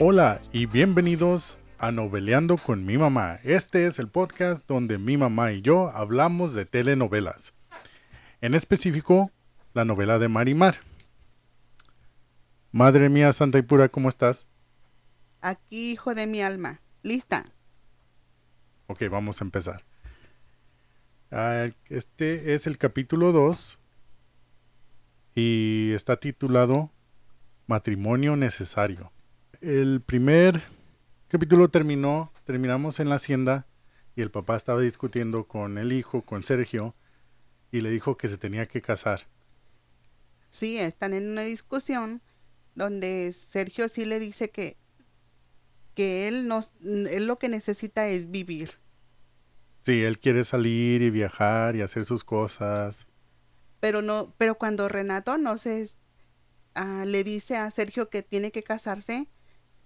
[0.00, 3.38] Hola y bienvenidos a Noveleando con mi mamá.
[3.44, 7.52] Este es el podcast donde mi mamá y yo hablamos de telenovelas.
[8.40, 9.30] En específico,
[9.74, 10.76] la novela de Marimar.
[12.72, 14.46] Madre mía santa y pura, ¿cómo estás?
[15.40, 16.80] Aquí, hijo de mi alma.
[17.02, 17.44] Lista.
[18.86, 19.84] Ok, vamos a empezar.
[21.30, 23.78] Ah, Este es el capítulo 2
[25.34, 26.90] y está titulado
[27.66, 29.12] Matrimonio Necesario.
[29.62, 30.64] El primer
[31.28, 33.68] capítulo terminó, terminamos en la hacienda
[34.16, 36.96] y el papá estaba discutiendo con el hijo, con Sergio,
[37.70, 39.28] y le dijo que se tenía que casar.
[40.48, 42.22] Sí, están en una discusión
[42.74, 44.78] donde Sergio sí le dice que,
[45.94, 48.72] que él, no, él lo que necesita es vivir.
[49.86, 53.06] Sí, él quiere salir y viajar y hacer sus cosas.
[53.78, 55.88] Pero no, pero cuando Renato no se
[56.74, 59.28] ah, le dice a Sergio que tiene que casarse,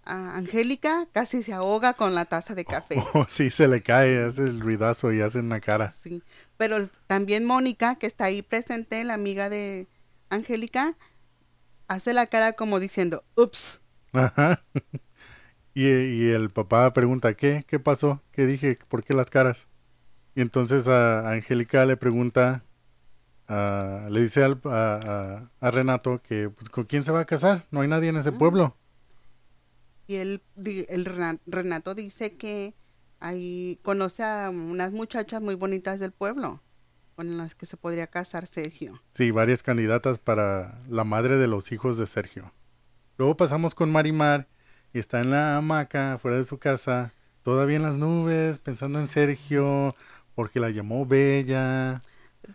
[0.06, 2.96] a Angélica casi se ahoga con la taza de café.
[3.14, 5.92] Oh, sí, se le cae, hace el ruidazo y hace una cara.
[5.92, 6.22] Sí,
[6.56, 9.86] pero también Mónica, que está ahí presente, la amiga de
[10.30, 10.94] Angélica,
[11.88, 13.80] hace la cara como diciendo, ups.
[14.12, 14.62] Ajá.
[15.74, 17.66] Y, y el papá pregunta, ¿qué?
[17.68, 18.22] ¿Qué pasó?
[18.32, 18.78] ¿Qué dije?
[18.88, 19.66] ¿Por qué las caras?
[20.34, 22.64] Y entonces a Angélica le pregunta,
[23.46, 27.24] a- le dice al- a, a- a Renato que pues, con quién se va a
[27.26, 28.38] casar, no hay nadie en ese Ah.
[28.38, 28.74] pueblo.
[30.06, 32.74] Y él, el Rena- Renato dice que
[33.18, 36.62] ahí conoce a unas muchachas muy bonitas del pueblo
[37.14, 39.02] con las que se podría casar Sergio.
[39.14, 42.52] Sí, varias candidatas para la madre de los hijos de Sergio.
[43.16, 44.48] Luego pasamos con Marimar
[44.92, 49.08] y está en la hamaca fuera de su casa, todavía en las nubes, pensando en
[49.08, 49.94] Sergio,
[50.34, 52.02] porque la llamó Bella.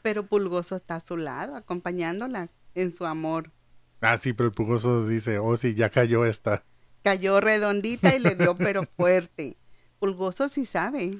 [0.04, 3.52] Pero Pulgoso está a su lado, acompañándola en su amor.
[4.00, 6.64] Ah, sí, pero el pugoso dice, oh sí, ya cayó esta.
[7.04, 9.58] Cayó redondita y le dio pero fuerte.
[10.00, 11.18] Pulgoso sí sabe.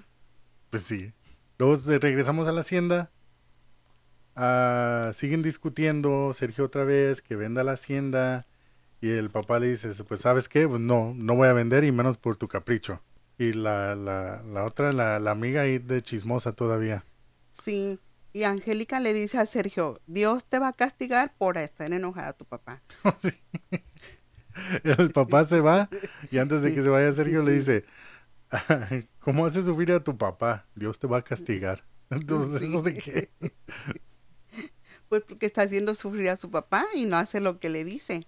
[0.70, 1.12] Pues sí.
[1.58, 3.12] Luego regresamos a la hacienda.
[4.36, 8.48] Ah, siguen discutiendo, Sergio otra vez, que venda la hacienda.
[9.02, 11.92] Y el papá le dice, pues sabes qué, pues no, no voy a vender y
[11.92, 13.02] menos por tu capricho.
[13.38, 17.04] Y la, la, la otra, la, la amiga ahí de chismosa todavía.
[17.52, 18.00] Sí.
[18.34, 22.34] Y Angélica le dice a Sergio, Dios te va a castigar por estar enojada a
[22.34, 22.82] tu papá.
[24.84, 25.90] El papá se va
[26.32, 27.86] y antes de que se vaya Sergio le dice,
[29.20, 30.66] ¿cómo haces sufrir a tu papá?
[30.76, 31.84] Dios te va a castigar.
[32.10, 32.68] Entonces, Sí.
[32.68, 33.32] ¿eso de qué?
[35.10, 38.26] Pues porque está haciendo sufrir a su papá y no hace lo que le dice.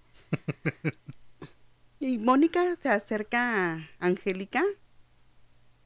[1.98, 4.62] y Mónica se acerca a Angélica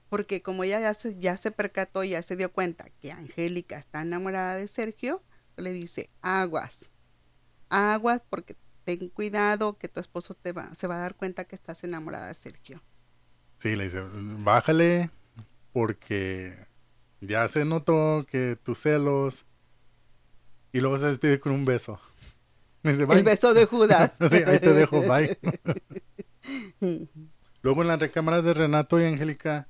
[0.09, 3.79] porque como ella ya se, ya se percató y ya se dio cuenta que Angélica
[3.79, 5.23] está enamorada de Sergio,
[5.57, 6.91] le dice, aguas,
[7.69, 8.57] aguas porque
[8.97, 12.29] ten cuidado que tu esposo te va, se va a dar cuenta que estás enamorada
[12.29, 12.81] de Sergio.
[13.59, 14.03] Sí, le dice,
[14.43, 15.11] bájale
[15.75, 16.57] porque
[17.21, 19.45] ya se notó que tus celos.
[20.73, 22.01] Y luego se despide con un beso.
[22.83, 24.13] Dice, El beso de Judas.
[24.31, 25.39] Sí, ahí te dejo, bye.
[27.61, 29.69] Luego en la recámara de Renato y Angélica,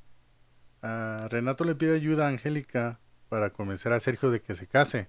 [0.81, 5.09] ah, Renato le pide ayuda a Angélica para convencer a Sergio de que se case.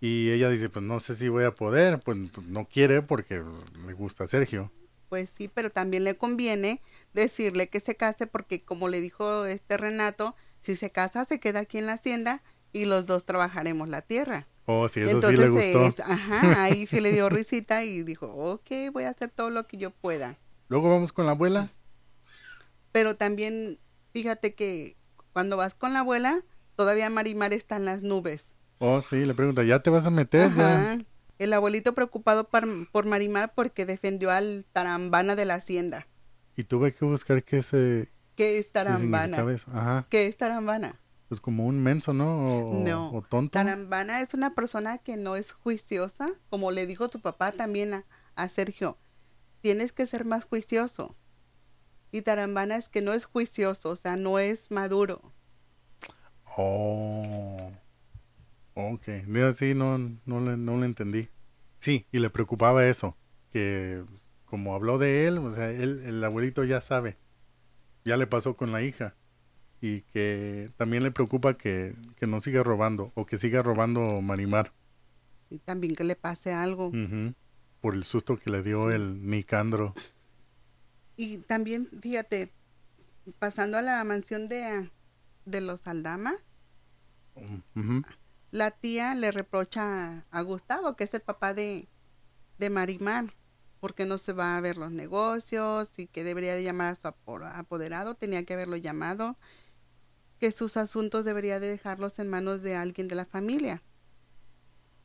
[0.00, 3.42] Y ella dice, pues no sé si voy a poder, pues, no quiere porque
[3.86, 4.70] le gusta a Sergio.
[5.08, 6.82] Pues sí, pero también le conviene
[7.14, 11.60] decirle que se case porque como le dijo este Renato, si se casa se queda
[11.60, 12.42] aquí en la hacienda
[12.72, 14.46] y los dos trabajaremos la tierra.
[14.66, 15.86] Oh, sí, eso Entonces, sí le gustó.
[15.86, 19.66] es- ajá, ahí sí le dio risita y dijo, ok, voy a hacer todo lo
[19.66, 20.36] que yo pueda.
[20.68, 21.70] Luego vamos con la abuela.
[22.92, 23.78] Pero también,
[24.12, 24.96] fíjate que
[25.32, 26.42] cuando vas con la abuela,
[26.76, 28.44] todavía Marimar está en las nubes.
[28.78, 30.52] Oh, sí, le pregunta, ¿ya te vas a meter?
[30.54, 30.98] ya?" Ajá.
[31.38, 36.06] El abuelito preocupado por, por Marimar porque defendió al tarambana de la hacienda.
[36.56, 39.52] Y tuve que buscar qué se ¿Qué es qué tarambana?
[39.52, 39.70] eso.
[39.72, 40.06] Ajá.
[40.08, 40.98] ¿Qué es tarambana?
[41.28, 42.46] Pues como un menso, ¿no?
[42.70, 43.10] O, No.
[43.10, 43.50] o tonto.
[43.52, 48.04] Tarambana es una persona que no es juiciosa, como le dijo tu papá también a,
[48.34, 48.96] a Sergio.
[49.60, 51.16] Tienes que ser más juicioso.
[52.12, 55.32] Y Tarambana es que no es juicioso, o sea, no es maduro.
[56.56, 57.72] Oh.
[58.78, 59.04] Ok.
[59.56, 59.96] Sí, no,
[60.26, 61.28] no, le, no le entendí.
[61.78, 63.16] Sí, y le preocupaba eso.
[63.50, 64.04] Que
[64.44, 67.16] como habló de él, o sea, él, el abuelito ya sabe.
[68.04, 69.14] Ya le pasó con la hija.
[69.80, 73.12] Y que también le preocupa que, que no siga robando.
[73.14, 74.72] O que siga robando Marimar.
[75.48, 76.88] Y también que le pase algo.
[76.88, 77.32] Ujú.
[77.80, 78.94] Por el susto que le dio Sí.
[78.94, 79.94] el Nicandro.
[81.16, 82.52] Y también, fíjate,
[83.38, 84.90] pasando a la mansión de,
[85.46, 86.34] de los Aldama,
[87.74, 88.02] Ujú.
[88.50, 91.88] La tía le reprocha a, a Gustavo, que es el papá de,
[92.58, 93.34] de Marimar,
[93.80, 97.08] porque no se va a ver los negocios y que debería de llamar a su
[97.08, 99.36] apo- apoderado, tenía que haberlo llamado,
[100.38, 103.82] que sus asuntos debería de dejarlos en manos de alguien de la familia.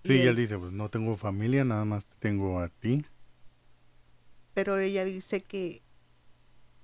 [0.06, 3.04] Sí, Y él- él dice, pues no tengo familia, nada más te tengo a ti.
[4.54, 5.82] pero ella dice que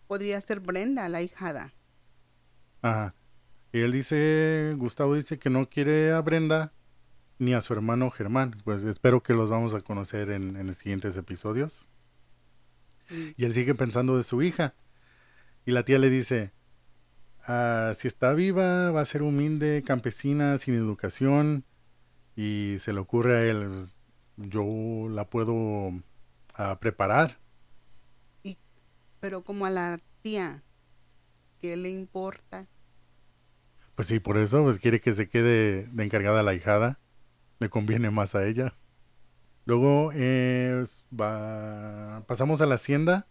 [0.07, 1.74] podría ser Brenda, la hijada.
[2.81, 3.13] Ajá.
[3.74, 6.72] Y él dice, Gustavo dice que no quiere a Brenda
[7.40, 8.56] ni a su hermano Germán.
[8.64, 11.86] Pues espero que los vamos a conocer en, en los siguientes episodios.
[13.10, 14.74] Y- Y él sigue pensando de su hija.
[15.66, 16.52] Y la tía le dice,
[17.46, 21.64] "Ah, si está viva, va a ser humilde, campesina, sin educación.
[22.36, 23.98] Y se le ocurre a él, "Pues,
[24.50, 25.92] yo la puedo
[26.56, 27.38] ah, preparar.
[29.19, 30.64] Pero como a la tía,
[31.62, 32.68] ¿qué le importa?
[33.97, 36.99] Pues sí, por eso pues quiere que se quede de encargada la hijada.
[37.59, 38.75] Le conviene más a ella.
[39.65, 43.25] Luego eh, va- pasamos a la hacienda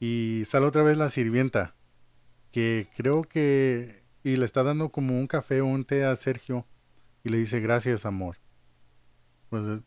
[0.00, 1.74] y sale otra vez la sirvienta.
[2.50, 4.02] Que creo que...
[4.24, 6.66] Y le está dando como un café o un té a Sergio.
[7.22, 8.38] Y le dice gracias, amor.
[9.50, 9.80] Pues, eh,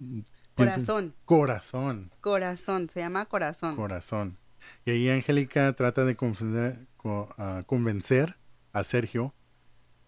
[0.00, 0.24] pienso-
[0.56, 2.10] Corazón, Corazón.
[2.20, 3.76] corazón, se llama corazón.
[3.76, 4.36] Corazón.
[4.84, 7.32] Y ahí Angélica trata de convencer, co-
[7.66, 8.36] convencer
[8.78, 9.34] a Sergio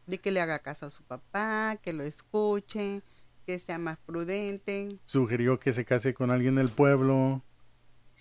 [0.06, 3.02] de que le haga caso a su papá, que lo escuche,
[3.46, 4.98] que sea más prudente.
[5.04, 7.42] sugirió que se case con alguien del pueblo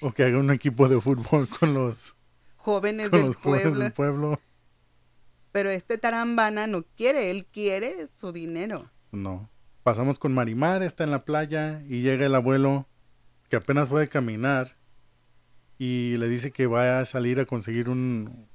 [0.02, 2.16] o que haga un equipo de fútbol con los,
[2.58, 3.80] Jóvenes con del los jóvenes pueblo.
[3.84, 4.40] del pueblo.
[5.52, 8.90] Pero este tarambana no quiere, él quiere su dinero.
[9.12, 9.50] No.
[9.82, 12.86] Pasamos con Marimar, está en la playa y llega el abuelo
[13.50, 14.78] que apenas puede caminar
[15.80, 18.48] y le dice que va a salir a conseguir un...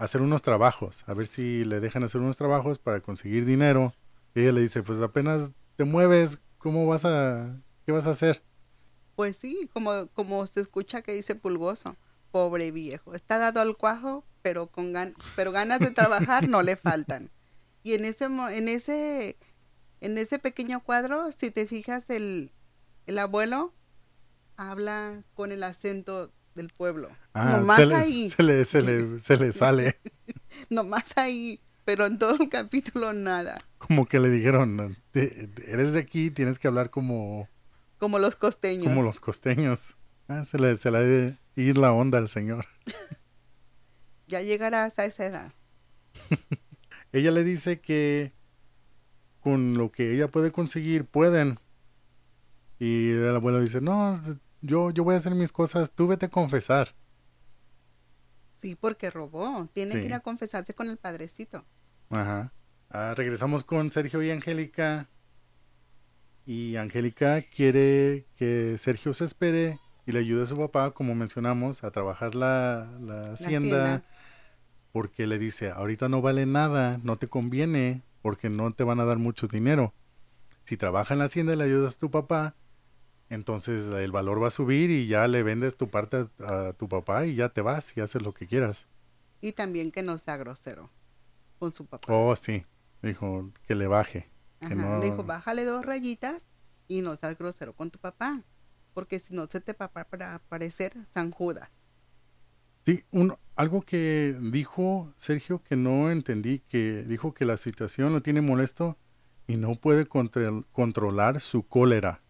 [0.00, 3.92] hacer unos trabajos, a ver si le dejan hacer unos trabajos para conseguir dinero.
[4.34, 7.60] Ella le dice, pues apenas te mueves, ¿cómo vas a...
[7.84, 8.42] qué vas a hacer?
[9.14, 11.96] Pues sí, como, como se escucha que dice Pulgoso,
[12.30, 16.76] pobre viejo, está dado al cuajo, pero con gan pero ganas de trabajar no le
[16.76, 17.30] faltan.
[17.82, 19.36] Y en ese en ese
[20.00, 22.52] en ese pequeño cuadro, si te fijas el
[23.06, 23.74] el abuelo
[24.56, 27.08] habla con el acento del pueblo.
[27.34, 29.96] nomás Ah, se le, ahí, Se le, se le, se le sale.
[30.70, 33.58] nomás ahí, pero en todo el capítulo nada.
[33.78, 37.48] como que le dijeron, "Te- eres de aquí, tienes que hablar como,
[37.98, 38.84] Como los costeños.
[38.88, 39.78] como los costeños.
[40.28, 42.66] Ah, se le, se le ir la onda al señor.
[44.26, 45.52] Ya llegarás a esa edad.
[47.12, 48.32] Ella le dice que
[49.40, 51.58] con lo que ella puede conseguir, pueden.
[52.78, 54.20] Y el abuelo dice, no,
[54.62, 56.94] yo, yo voy a hacer mis cosas, tú vete a confesar.
[58.62, 59.68] Sí, porque robó.
[59.72, 61.64] Tiene que ir a confesarse con el padrecito.
[62.10, 62.52] Ajá.
[62.90, 65.08] Ah, regresamos con Sergio y Angélica.
[66.44, 71.84] Y Angélica quiere que Sergio se espere y le ayude a su papá, como mencionamos,
[71.84, 73.84] a trabajar la, la hacienda.
[73.84, 74.04] hacienda.
[74.92, 79.04] Porque le dice, ahorita no vale nada, no te conviene, porque no te van a
[79.04, 79.94] dar mucho dinero.
[80.64, 82.56] Si trabaja en la hacienda y le ayudas a tu papá,
[83.30, 86.88] entonces el valor va a subir y ya le vendes tu parte a, a tu
[86.88, 88.86] papá y ya te vas y haces lo que quieras.
[89.40, 90.90] Y también que no sea grosero
[91.58, 92.12] con su papá.
[92.12, 92.66] Oh, sí,
[93.02, 94.28] dijo que le baje.
[94.60, 96.42] que Ajá, no- Le dijo, bájale dos rayitas
[96.88, 98.42] y no seas grosero con tu papá.
[98.92, 101.70] Porque si no se te va para aparecer San Judas.
[102.84, 108.20] Sí, un, algo que dijo Sergio que no entendí, que dijo que la situación lo
[108.22, 108.96] tiene molesto
[109.46, 112.20] y no puede control- controlar su cólera.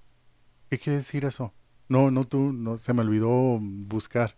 [0.70, 1.52] ¿Qué quiere decir eso?
[1.88, 4.36] No, no tú, no, se me olvidó buscar.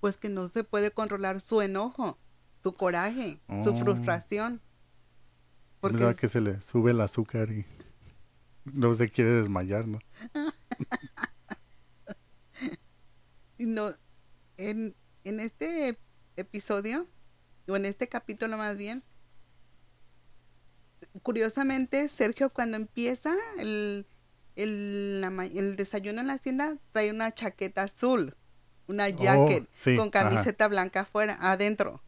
[0.00, 2.18] Pues que no se puede controlar su enojo,
[2.62, 3.74] su coraje, su Oh.
[3.74, 4.60] frustración.
[5.80, 7.64] Porque ¿Verdad que se le sube el azúcar y
[8.64, 9.98] no se quiere desmayar, no?
[13.58, 13.94] no,
[14.56, 15.98] en, en este
[16.36, 17.06] episodio,
[17.66, 19.02] o en este capítulo más bien,
[21.22, 24.06] curiosamente, Sergio cuando empieza el,
[24.62, 28.36] el, la ma- el desayuno en la hacienda, trae una chaqueta azul,
[28.86, 30.28] una jacket, Oh, sí, con ajá.
[30.28, 32.02] camiseta blanca afuera, adentro,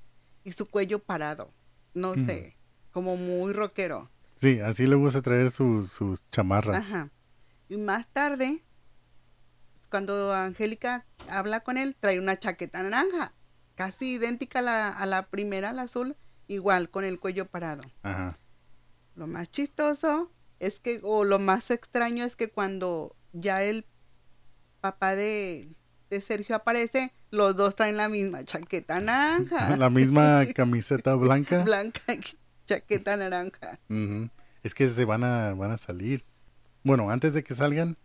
[0.44, 1.52] y su cuello parado,
[1.94, 2.26] no Mm.
[2.26, 2.56] sé,
[2.92, 4.10] como muy rockero.
[4.40, 6.86] Sí, así le gusta traer sus, sus chamarras.
[6.86, 7.10] Ajá.
[7.68, 8.62] Y más tarde,
[9.90, 13.32] cuando Angélica habla con él, trae una chaqueta naranja,
[13.74, 16.16] casi idéntica a la, a la primera, la azul,
[16.48, 17.82] igual, con el cuello parado.
[18.02, 18.38] Ajá.
[19.14, 20.30] Lo más chistoso
[20.60, 23.84] es que, o lo más extraño es que cuando ya el
[24.80, 25.68] papá de,
[26.10, 29.76] de Sergio aparece, los dos traen la misma chaqueta naranja.
[29.76, 31.64] La misma camiseta blanca.
[31.64, 32.20] Blanca y
[32.66, 33.78] chaqueta naranja.
[34.62, 36.24] Es que se van a, van a salir.
[36.84, 37.96] Bueno, antes de que salgan,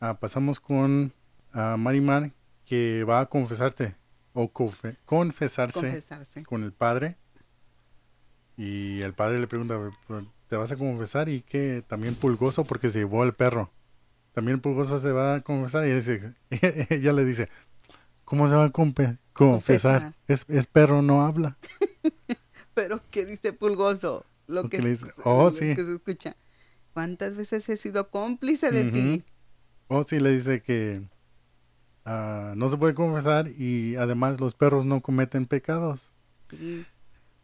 [0.00, 1.12] ah, pasamos con
[1.52, 2.32] ah, Marimar
[2.66, 3.94] que va a confesarte
[4.32, 6.44] o confe- confesarse, Confesarse.
[6.44, 7.16] con el padre.
[8.56, 9.76] Y el padre le pregunta,
[10.06, 11.28] "¿Pero ¿te vas a confesar?
[11.30, 13.70] Y que también Pulgoso porque se llevó al perro.
[14.34, 16.34] También Pulgoso se va a confesar y dice,
[16.90, 17.48] ella le dice,
[18.24, 19.16] ¿cómo se va a confesar?
[19.32, 20.12] Confesar.
[20.28, 21.56] Es, es perro, no habla.
[22.74, 24.26] Pero ¿qué dice Pulgoso?
[24.48, 25.74] Lo Lo que, dice, se- "Oh, lo sí".
[25.74, 26.36] que se escucha.
[26.92, 29.24] ¿Cuántas veces he sido cómplice de ti?
[29.86, 31.02] O sí le dice que
[32.04, 36.10] ah, no se puede confesar y además los perros no cometen pecados.
[36.50, 36.84] Sí.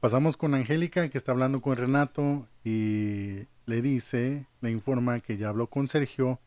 [0.07, 5.49] Pasamos con Angélica que está hablando con Renato y le dice, le informa que ya
[5.49, 6.39] habló con Sergio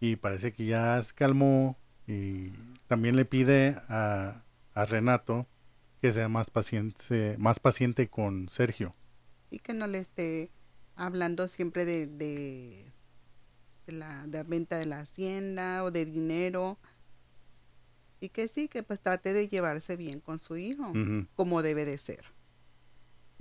[0.00, 2.50] y parece que ya se calmó y
[2.88, 4.42] también le pide a,
[4.74, 5.46] a Renato
[6.00, 8.96] que sea más paciente, más paciente con Sergio.
[9.48, 10.50] Y que no le esté
[10.96, 12.90] hablando siempre de, de,
[13.86, 16.80] de la, de venta de la hacienda o de dinero.
[18.18, 20.92] Y que sí, que pues trate de llevarse bien con su hijo,
[21.36, 22.24] como debe de ser.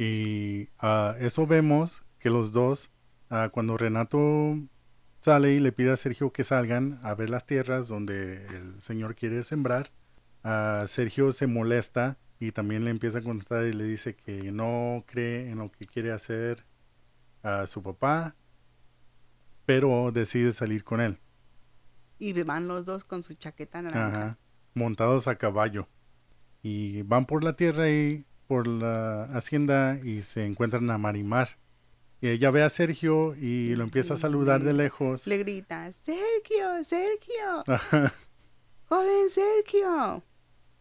[0.03, 2.89] Y a eso vemos que los dos,
[3.29, 4.57] ah, cuando Renato
[5.19, 9.13] sale y le pide a Sergio que salgan a ver las tierras donde el señor
[9.13, 9.91] quiere sembrar,
[10.43, 15.03] ah, Sergio se molesta y también le empieza a contar y le dice que no
[15.05, 16.65] cree en lo que quiere hacer
[17.43, 18.35] a su papá,
[19.67, 21.19] pero decide salir con él,
[22.17, 24.07] Y van los dos con su chaqueta naranja.
[24.07, 24.37] Ajá,
[24.73, 25.87] montados a caballo.
[26.63, 31.57] Y van por la tierra y por la hacienda y se encuentran a Marimar.
[32.19, 35.25] Y ella ve a Sergio y lo empieza a saludar de lejos.
[35.25, 37.63] Le grita, Sergio, Sergio,
[38.89, 40.21] joven Sergio.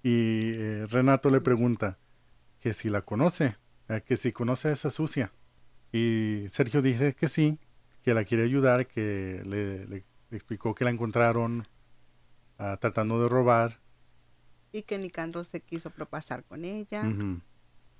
[0.02, 2.00] Y eh, Renato le pregunta
[2.58, 3.56] que si la conoce,
[3.88, 5.32] eh, que si conoce a esa sucia.
[5.92, 7.60] Y Sergio dice que sí,
[8.02, 11.68] que la quiere ayudar, que le, explicó que la encontraron
[12.58, 13.78] ah, tratando de robar.
[14.72, 17.04] Y que Nicandro se quiso propasar con ella.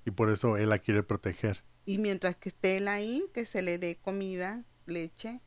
[0.05, 1.63] Y por eso él la quiere proteger.
[1.85, 5.41] Y mientras que esté él ahí, que se le dé comida, leche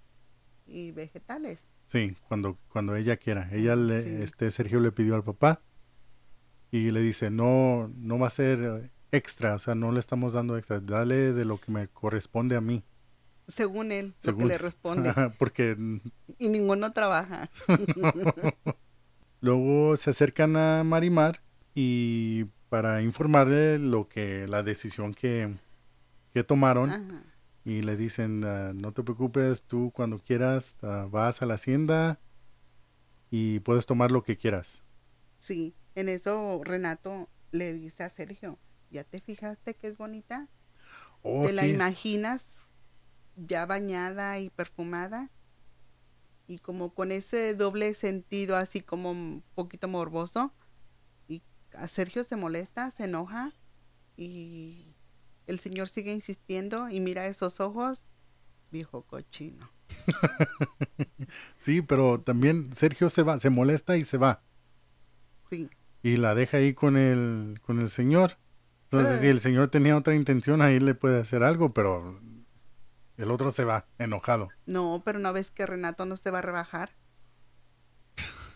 [0.67, 1.61] y vegetales.
[1.89, 3.49] Sí, cuando, cuando ella quiera.
[3.53, 4.23] Ella le, Sí.
[4.23, 5.61] este Sergio le pidió al papá
[6.71, 10.57] y le dice, no, no va a ser extra, o sea, no le estamos dando
[10.57, 12.83] extra, dale de lo que me corresponde a mí.
[13.47, 15.13] Según él, lo que le responde.
[15.39, 15.77] Porque
[16.39, 17.51] y ninguno trabaja.
[19.41, 21.43] luego se acercan a Marimar
[21.75, 25.49] y para informarle lo que, la decisión que,
[26.33, 27.23] que tomaron Ajá.
[27.65, 32.19] y le dicen, ah, no te preocupes, tú cuando quieras ah, vas a la hacienda
[33.31, 34.83] y puedes tomar lo que quieras.
[35.39, 38.59] Sí, en eso Renato le dice a Sergio,
[38.91, 40.49] ¿ya te fijaste que es bonita?
[41.23, 42.67] Oh, ¿Te la imaginas
[43.37, 45.31] ya bañada y perfumada?
[46.49, 50.53] Y como con ese doble sentido así como un poquito morboso.
[51.77, 53.53] A Sergio se molesta, se enoja
[54.17, 54.95] y
[55.47, 58.03] el señor sigue insistiendo y mira esos ojos,
[58.71, 59.71] viejo cochino.
[61.59, 64.43] Sí, pero también Sergio se va, se molesta y se va.
[65.49, 65.69] Sí,
[66.03, 68.37] Y la deja ahí con el, con el señor.
[68.85, 69.21] Entonces, Eh.
[69.23, 72.21] si el señor tenía otra intención, ahí le puede hacer algo, pero
[73.17, 74.49] el otro se va, enojado.
[74.67, 76.91] no, pero no ves que Renato no se va a rebajar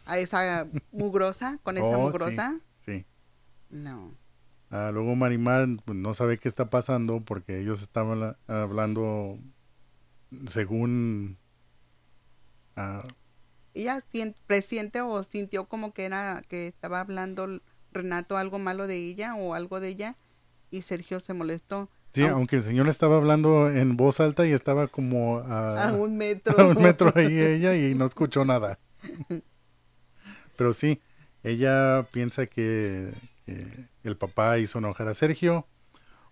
[0.04, 2.50] a esa mugrosa, con esa Oh, mugrosa.
[2.58, 2.62] Sí.
[3.70, 4.14] No.
[4.70, 9.38] Ah, luego Marimar pues, no sabe qué está pasando porque ellos estaban la- hablando
[10.50, 11.38] según...
[12.76, 13.06] ah,
[13.74, 17.60] ella sien- presiente o sintió como que era que estaba hablando
[17.92, 20.16] Renato algo malo de ella o algo de ella
[20.70, 24.52] y Sergio se molestó sí, Au- aunque el señor estaba hablando en voz alta y
[24.52, 26.58] estaba como a, a un metro.
[26.60, 28.78] a un metro ahí ella y no escuchó nada.
[30.56, 31.00] Pero sí,
[31.42, 33.12] ella piensa que,
[33.46, 33.66] que
[34.02, 35.66] el papá hizo enojar a Sergio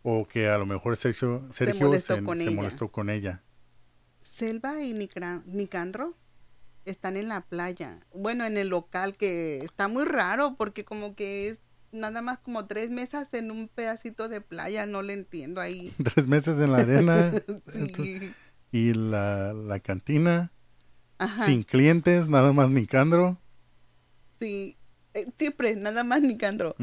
[0.03, 2.57] o que a lo mejor Sergio, Se molestó se, con se ella.
[2.57, 3.43] molestó con ella.
[4.23, 6.15] Selva y Nicra- Nicandro
[6.85, 8.01] están en la playa.
[8.15, 11.61] Bueno, en el local que está muy raro porque como que es
[11.93, 15.93] nada más como tres mesas en un pedacito de playa, no le entiendo ahí.
[16.15, 17.33] Tres meses en la arena
[17.67, 18.31] Sí.
[18.73, 20.53] y la, la cantina
[21.19, 21.47] Ajá.
[21.47, 23.41] sin clientes, nada más Nicandro.
[24.39, 24.77] Sí.
[25.17, 26.77] Eh, siempre, nada más Nicandro.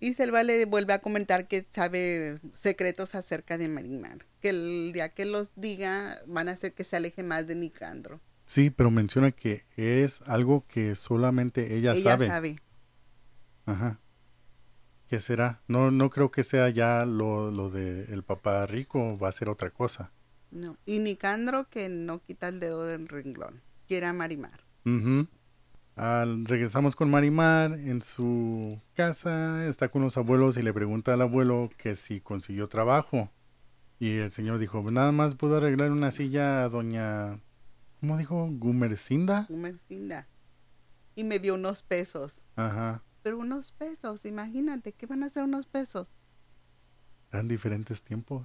[0.00, 4.26] Y Selva le vuelve a comentar que sabe secretos acerca de Marimar.
[4.40, 8.20] Que el día que los diga van a hacer que se aleje más de Nicandro.
[8.44, 12.26] Sí, pero menciona que es algo que solamente ella, Ella sabe.
[12.26, 12.56] sabe.
[13.64, 14.00] Ajá.
[15.08, 15.62] ¿Qué será?
[15.68, 19.48] No, no creo que sea ya lo, lo de el papá rico, va a ser
[19.48, 20.10] otra cosa.
[20.50, 20.76] No.
[20.84, 23.62] Y Nicandro que no quita el dedo del renglón.
[23.86, 24.60] Quiere a Marimar.
[24.84, 25.28] Ujú.
[26.02, 31.20] Al- regresamos con Marimar en su casa, está con los abuelos y le pregunta al
[31.22, 33.30] abuelo que si consiguió trabajo.
[34.00, 37.38] Y el señor dijo, nada más pudo arreglar una silla a doña,
[38.00, 38.48] ¿cómo dijo?
[38.50, 39.46] Gumercinda.
[39.48, 40.26] Gumercinda.
[41.14, 42.34] Y me dio unos pesos.
[42.56, 46.08] Ajá, Pero unos pesos, imagínate, ¿qué van a hacer unos pesos?
[47.30, 48.44] eran diferentes tiempos.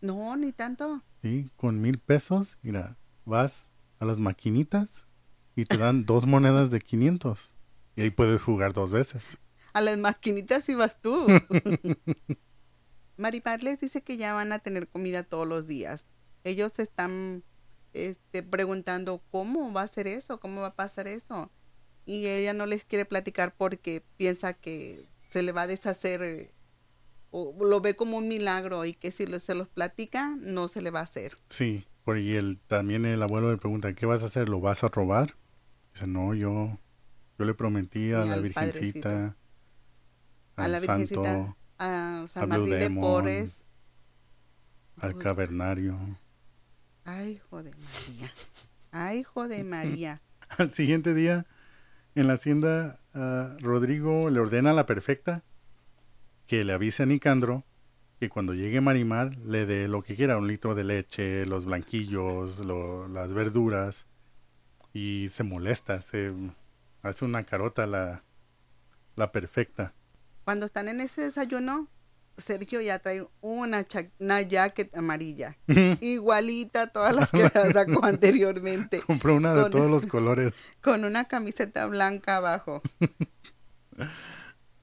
[0.00, 1.02] No, ni tanto.
[1.22, 3.70] Sí, con mil pesos, mira, vas
[4.00, 5.06] a las maquinitas
[5.60, 7.54] y te dan dos monedas de 500.
[7.96, 9.22] Y ahí puedes jugar dos veces.
[9.74, 11.26] A las maquinitas ibas tú.
[13.18, 16.06] Maripar les dice que ya van a tener comida todos los días.
[16.44, 17.44] Ellos están
[17.92, 21.50] este, preguntando cómo va a ser eso, cómo va a pasar eso.
[22.06, 26.54] Y ella no les quiere platicar porque piensa que se le va a deshacer eh,
[27.30, 30.90] o lo ve como un milagro y que si se los platica no se le
[30.90, 31.36] va a hacer.
[31.50, 34.48] Sí, porque el, también el abuelo le pregunta, ¿qué vas a hacer?
[34.48, 35.34] ¿Lo vas a robar?
[36.06, 36.78] No, yo,
[37.38, 39.36] yo le prometí a Y la al Virgencita,
[40.56, 43.64] A al la Santo, Virgencita, a a San Martín de Porres.
[45.00, 45.96] al cavernario.
[47.04, 48.30] Ay, hijo de María.
[48.92, 50.20] Ay, hijo de María.
[50.58, 51.46] Al siguiente día,
[52.16, 55.44] en la hacienda, ah, Rodrigo le ordena a la perfecta
[56.46, 57.64] que le avise a Nicandro
[58.18, 62.58] que cuando llegue Marimar le dé lo que quiera, un litro de leche, los blanquillos,
[62.58, 64.06] lo- las verduras,
[64.92, 66.32] y se molesta, se
[67.02, 68.22] hace una carota la,
[69.16, 69.92] la perfecta.
[70.44, 71.88] Cuando están en ese desayuno,
[72.36, 73.86] Sergio ya trae una,
[74.18, 75.56] una jacket amarilla,
[76.00, 80.54] igualita a todas las que la sacó anteriormente, Compró una de Con- todos los colores.
[80.82, 82.82] con una camiseta blanca abajo.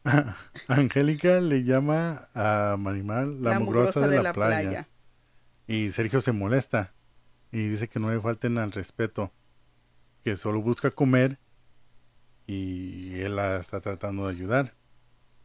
[0.68, 4.88] Angélica le llama a Marimar la, mugrosa, de, la, playa.
[5.68, 6.94] Y Sergio se molesta
[7.52, 9.34] y dice que no le falten al respeto,
[10.28, 11.40] que solo busca comer
[12.48, 14.74] y él la está tratando de ayudar.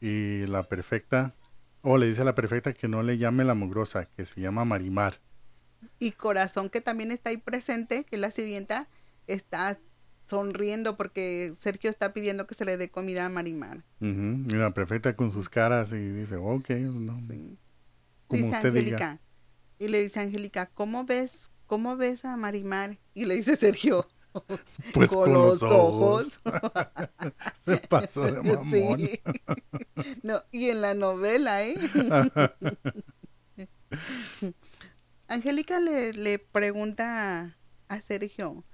[0.01, 1.37] Y la perfecta,
[1.83, 4.65] o le dice a la perfecta que no le llame la mugrosa, que se llama
[4.65, 5.21] Marimar.
[6.01, 8.89] Y Corazón, que también está ahí presente, que es la sirvienta,
[9.29, 9.79] está
[10.29, 13.85] sonriendo porque Sergio está pidiendo que se le dé comida a Marimar.
[14.01, 17.57] Y la perfecta con sus caras y dice, ok, no, Sí.
[18.27, 18.97] como dice usted diga.
[18.97, 19.21] Angélica.
[19.79, 22.99] Y le dice Angélica, ¿cómo ves, cómo ves a Marimar?
[23.15, 24.09] Y le dice Sergio,
[24.95, 26.39] Pues con, los ojos.
[27.67, 29.01] Se pasó de mamón.
[29.01, 29.21] Sí.
[30.23, 31.77] No, y en la novela, ¿eh?
[35.29, 37.57] Angélica le, le pregunta
[37.89, 38.65] a Sergio,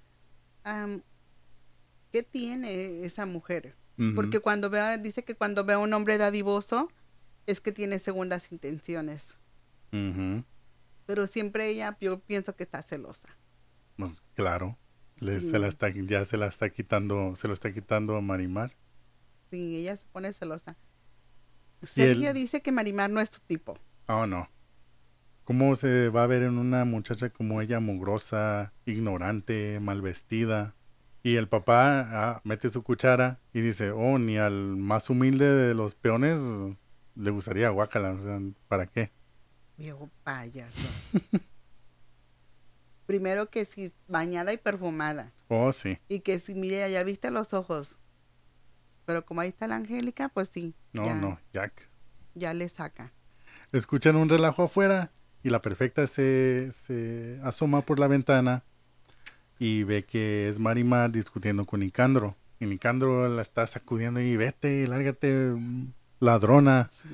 [2.12, 3.74] ¿qué tiene esa mujer?
[4.14, 6.88] Porque cuando vea, dice que cuando ve a un hombre dadivoso
[7.46, 9.36] es que tiene segundas intenciones.
[9.92, 10.44] Ujú.
[11.06, 13.28] Pero siempre ella, yo pienso que está celosa.
[13.96, 14.78] Pues, claro.
[15.20, 15.50] Le- Sí.
[15.50, 18.72] se la está, ya se la está quitando, se lo está quitando a Marimar.
[19.50, 20.76] Sí, ella se pone celosa.
[21.82, 23.78] Sergio él- dice que Marimar no es su tipo.
[24.08, 24.48] Oh, no.
[25.44, 30.74] ¿Cómo se va a ver en una muchacha como ella, mugrosa, ignorante, mal vestida?
[31.22, 35.74] Y el papá ah, mete su cuchara y dice, oh, ni al más humilde de
[35.74, 36.38] los peones
[37.16, 38.10] le gustaría guacala.
[38.12, 39.10] O sea, ¿para qué?
[39.76, 40.88] Viejo payaso.
[43.08, 45.32] Primero que si bañada y perfumada.
[45.48, 45.96] Oh, sí.
[46.08, 47.96] Y que si, mire, ya viste los ojos.
[49.06, 50.74] Pero como ahí está la Angélica, pues sí.
[50.92, 51.88] No, ya, no, Jack.
[52.34, 53.14] Ya le saca.
[53.72, 55.10] Escuchan un relajo afuera
[55.42, 58.62] y la perfecta se, se asoma por la ventana
[59.58, 62.36] y ve que es Marimar discutiendo con Nicandro.
[62.60, 66.88] Y Nicandro la está sacudiendo y vete, lárgate, mm, ladrona.
[66.90, 67.08] Sí.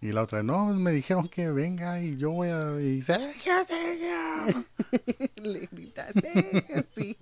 [0.00, 2.80] Y la otra, no, me dijeron que venga y yo voy a...
[2.80, 4.64] Y Sergio, Sergio.
[5.42, 7.16] le grita, Sergio, sí.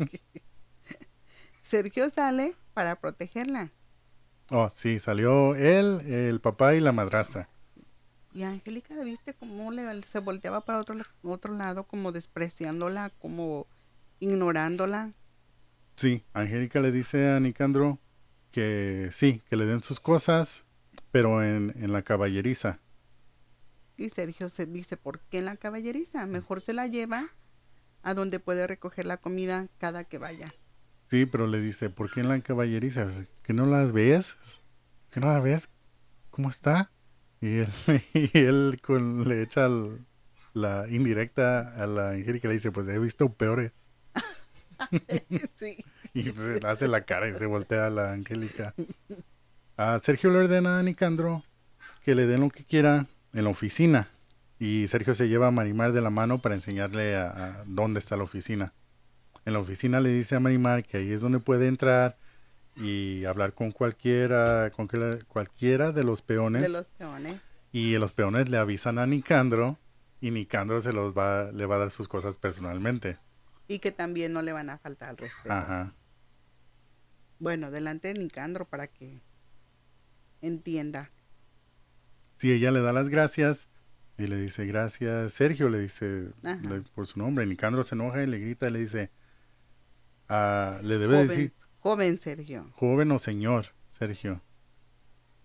[1.62, 3.70] Sergio sale para protegerla.
[4.50, 7.48] Oh, sí, salió él, el papá y la madrastra.
[8.34, 13.66] Y Angélica, ¿viste cómo le, se volteaba para otro, otro lado, como despreciándola, como
[14.20, 15.14] ignorándola?
[15.96, 17.98] Sí, Angélica le dice a Nicandro
[18.50, 20.65] que sí, que le den sus cosas,
[21.10, 22.80] pero en, en la caballeriza.
[23.96, 26.26] Y Sergio se dice, ¿por qué en la caballeriza?
[26.26, 27.28] Mejor se la lleva
[28.02, 30.54] a donde puede recoger la comida cada que vaya.
[31.10, 33.06] Sí, pero le dice, ¿por qué en la caballeriza?
[33.42, 34.36] ¿Que no las ves?
[35.10, 35.68] ¿Que no la ves?
[36.30, 36.90] ¿Cómo está?
[37.40, 37.68] Y él,
[38.14, 40.04] y él con, le echa el-
[40.52, 43.72] la indirecta a la Angélica, le dice, pues he visto peores.
[45.54, 45.84] sí.
[46.14, 48.74] Y se hace la cara y se voltea a la Angélica.
[49.76, 51.42] A Sergio le ordena a Nicandro
[52.02, 54.08] que le den lo que quiera en la oficina.
[54.58, 58.16] Y Sergio se lleva a Marimar de la mano para enseñarle a, a dónde está
[58.16, 58.72] la oficina.
[59.44, 62.16] en la oficina le dice a Marimar que ahí es donde puede entrar
[62.74, 64.88] y hablar con cualquiera, con
[65.28, 66.62] cualquiera de los peones.
[66.62, 67.40] De los peones.
[67.72, 69.78] Y los peones le avisan a Nicandro
[70.20, 73.18] y Nicandro se los va, le va a dar sus cosas personalmente.
[73.68, 75.52] Y que también no le van a faltar al respeto.
[75.52, 75.92] Ajá.
[77.38, 79.20] Bueno, delante de Nicandro para que
[80.40, 81.10] entienda.
[82.38, 83.68] Sí, ella le da las gracias
[84.18, 85.32] y le dice gracias.
[85.32, 87.46] Sergio le dice le- por su nombre.
[87.46, 89.10] Nicandro se enoja y le grita y le dice,
[90.28, 92.70] ah, le debe Joven, decir joven Sergio.
[92.76, 94.42] joven o señor, Sergio.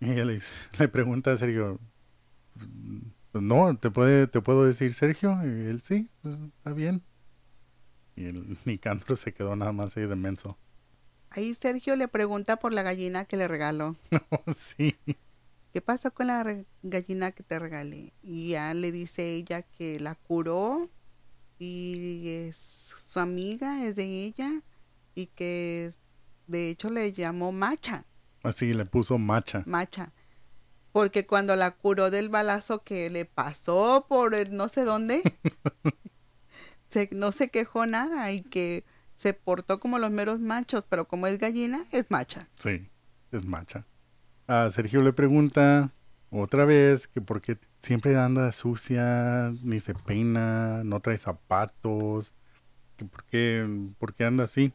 [0.00, 0.46] Y ella le, dice-
[0.78, 1.78] le pregunta a Sergio,
[3.32, 5.38] "Pues no, ¿te, puede, ¿te puedo decir Sergio?
[5.44, 7.02] Y él sí, pues, está bien.
[8.16, 10.58] Y el Nicandro se quedó nada más ahí de menso.
[11.34, 13.96] Ahí Sergio le pregunta por la gallina que le regaló.
[14.76, 14.96] sí.
[15.72, 18.12] ¿Qué pasó con la gallina que te regalé?
[18.22, 20.90] Y ya le dice ella que la curó
[21.58, 24.50] y es su amiga, es de ella
[25.14, 25.98] y que es-
[26.46, 28.04] de hecho le llamó Macha,
[28.42, 29.62] Así le puso macha.
[29.66, 30.12] Macha.
[30.90, 35.22] Porque cuando la curó del balazo que le pasó por el no sé dónde,
[36.90, 38.84] se, no se quejó nada y que
[39.22, 42.48] se portó como los meros machos, pero como es gallina, es macha.
[42.58, 42.88] Sí,
[43.30, 43.86] es macha.
[44.48, 45.92] A Sergio le pregunta
[46.30, 52.32] otra vez que por qué siempre anda sucia, ni se peina, no trae zapatos,
[52.96, 53.64] que por qué,
[53.96, 54.72] por qué anda así.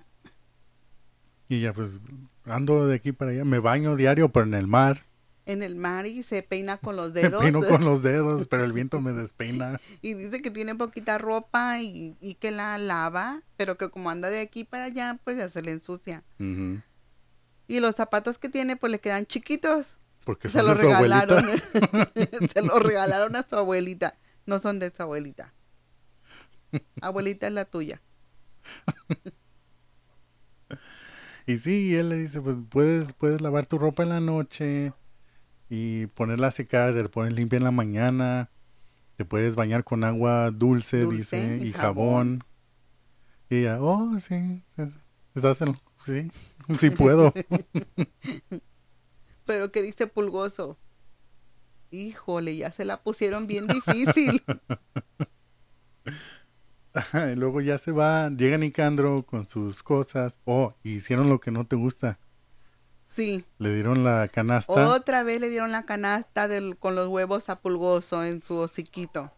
[1.49, 1.99] Y ella pues
[2.45, 5.03] ando de aquí para allá, me baño diario pero en el mar,
[5.47, 7.41] En el mar y se peina con los me dedos.
[7.41, 9.79] peino con los dedos, pero el viento me despeina.
[10.01, 14.29] Y dice que tiene poquita ropa y, y que la lava, pero que como anda
[14.29, 16.23] de aquí para allá, pues ya se le ensucia.
[17.69, 19.97] Y los zapatos que tiene, pues le quedan chiquitos.
[20.23, 21.45] Porque Se los regalaron.
[22.53, 24.17] se los regalaron a su abuelita.
[24.45, 25.53] No son de su abuelita.
[27.01, 28.01] Abuelita es la tuya.
[31.45, 34.91] Y sí, él le dice, pues puedes, puedes lavar tu ropa en la noche
[35.69, 38.49] y ponerla a secar, te la pones limpia en la mañana,
[39.17, 42.43] te puedes bañar con agua dulce, Dulce dice, y y jabón.
[43.49, 44.93] Y ella, oh, sí, es-
[45.35, 46.31] estás en, sí,
[46.79, 47.33] sí puedo.
[49.45, 50.77] Pero que dice pulgoso.
[51.89, 54.43] Híjole, ya se la pusieron bien difícil.
[57.13, 60.37] y luego ya se va, llega Nicandro con sus cosas.
[60.45, 62.19] Oh, hicieron lo que no te gusta.
[63.17, 63.43] Sí.
[63.57, 64.89] Le dieron la canasta.
[64.89, 69.31] Otra vez le dieron la canasta del, con los huevos a pulgoso en su hociquito.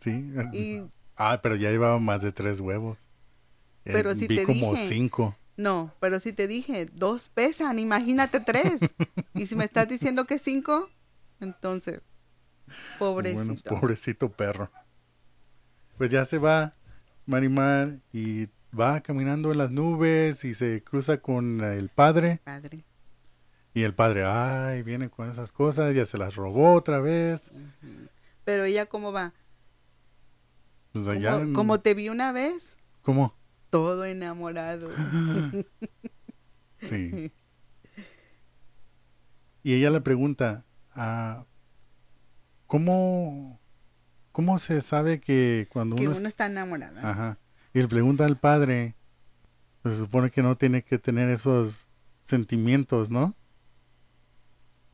[0.00, 0.32] Sí.
[0.52, 0.84] Y
[1.16, 2.98] Ah, pero ya llevaba más de tres huevos.
[3.84, 4.88] Eh, Pero si vi te como dije.
[4.88, 5.36] cinco.
[5.56, 8.80] no, pero si te dije, dos pesan, imagínate tres.
[9.34, 10.88] y si me estás diciendo que cinco,
[11.40, 12.00] entonces,
[12.98, 13.44] pobrecito.
[13.44, 14.70] Bueno, pobrecito perro.
[15.98, 16.74] Pues ya se va
[17.26, 22.40] Marimar y va caminando en las nubes y se cruza con el padre.
[22.44, 22.84] Padre.
[23.74, 27.50] Y el padre, ay, viene con esas cosas, ya se las robó otra vez.
[28.44, 29.32] Pero ella cómo va,
[30.92, 33.34] Pues allá en- como te vi una vez, ¿Cómo?
[33.70, 34.90] todo enamorado.
[36.80, 37.32] Sí.
[39.66, 41.46] Y ella le pregunta, ah,
[42.66, 43.58] ¿cómo,
[44.30, 46.98] ¿cómo se sabe que cuando que uno está enamorado.
[47.02, 47.38] Ajá.
[47.72, 48.94] Y le pregunta al padre,
[49.80, 51.86] pues se supone que no tiene que tener esos
[52.24, 53.34] sentimientos, ¿no?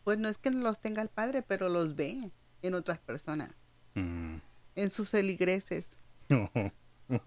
[0.04, 2.30] Pues no es que los tenga el padre, pero los ve
[2.62, 3.50] en otras personas,
[3.94, 4.36] Mm.
[4.76, 5.96] en sus feligreses.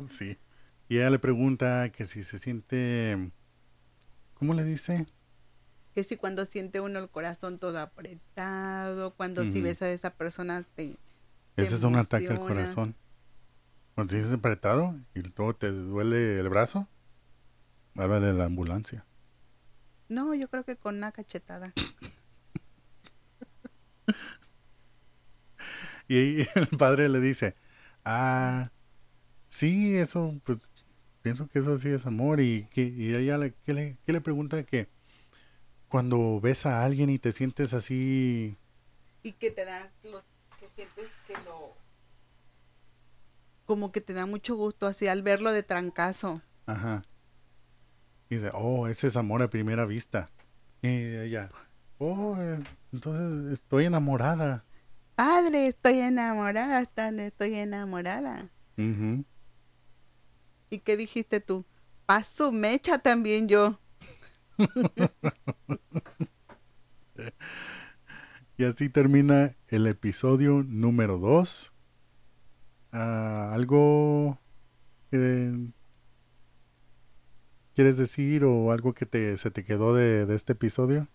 [0.10, 0.38] sí.
[0.90, 3.32] Y ella le pregunta que si se siente,
[4.34, 5.08] ¿cómo le dice?
[5.94, 10.64] Que si cuando siente uno el corazón todo apretado, cuando si ves a esa persona
[10.76, 10.98] te,
[11.56, 12.96] Te Ese es un ataque al corazón.
[13.96, 16.88] Cuando te dices apretado y todo te duele el brazo,
[17.96, 19.06] háblale de la ambulancia.
[20.10, 21.74] No, yo creo que con una cachetada.
[26.08, 27.56] Y ahí el padre le dice,
[28.04, 28.72] ah,
[29.50, 30.60] sí, eso, pues,
[31.22, 32.42] pienso que eso sí es amor.
[32.42, 34.90] Y, que, y ella le, ¿qué le, le pregunta que
[35.88, 38.58] cuando ves a alguien y te sientes así,
[39.24, 40.24] Y que te da, los,
[40.60, 41.78] que sientes que lo...
[43.66, 46.42] Como que te da mucho gusto así al verlo de trancazo.
[46.66, 47.04] ajá,
[48.30, 50.32] y dice, oh, ese es amor a primera vista.
[50.82, 51.52] Y ella,
[52.04, 52.38] oh,
[52.92, 54.66] entonces estoy enamorada.
[55.16, 58.50] Padre, estoy enamorada, estoy enamorada.
[58.78, 61.66] ¿Y qué dijiste tú?
[62.06, 63.80] Paso mecha también yo.
[68.56, 71.74] Y así termina el episodio número 2.
[72.92, 74.38] algo
[75.10, 75.72] que
[77.74, 81.08] quieres decir o algo que te, se te quedó de, de este episodio?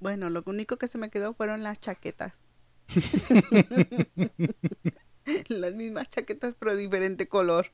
[0.00, 2.46] Bueno, lo único que se me quedó fueron las chaquetas.
[5.48, 7.66] las mismas chaquetas pero diferente color.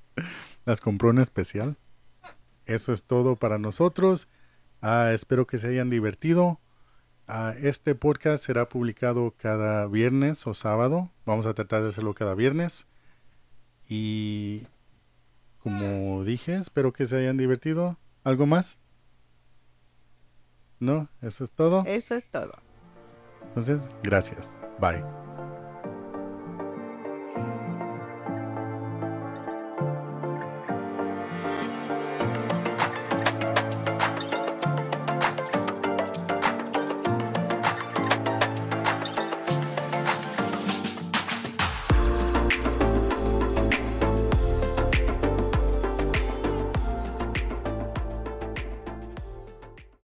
[0.64, 1.76] Las compró en especial.
[2.66, 4.28] Eso es todo para nosotros.
[4.80, 6.60] Ah, espero que se hayan divertido.
[7.26, 11.10] Ah, este podcast será publicado cada viernes o sábado.
[11.24, 12.86] Vamos a tratar de hacerlo cada viernes.
[13.88, 14.66] Y
[15.58, 17.98] como dije, espero que se hayan divertido.
[18.24, 18.78] ¿Algo más?
[20.84, 21.08] ¿No?
[21.22, 21.82] ¿Eso es todo?
[21.86, 22.52] Eso es todo.
[23.48, 24.46] Entonces, gracias.
[24.78, 25.23] Bye.